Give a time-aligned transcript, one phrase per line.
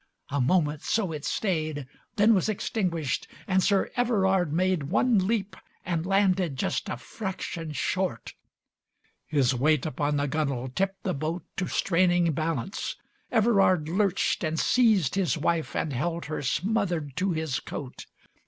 [0.31, 6.07] A moment so it stayed, Then was extinguished, and Sir Everard made One leap, and
[6.07, 8.33] landed just a fraction short.
[8.33, 12.95] LXI His weight upon the gunwale tipped the boat To straining balance.
[13.31, 18.07] Everard lurched and seized His wife and held her smothered to his coat.